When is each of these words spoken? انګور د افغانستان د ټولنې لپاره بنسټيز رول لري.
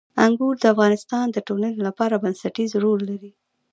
انګور 0.25 0.55
د 0.59 0.65
افغانستان 0.73 1.25
د 1.31 1.37
ټولنې 1.47 1.79
لپاره 1.87 2.21
بنسټيز 2.23 2.71
رول 2.83 2.99
لري. 3.09 3.31